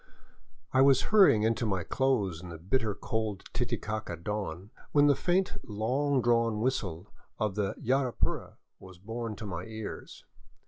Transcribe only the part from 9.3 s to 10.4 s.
to my ears.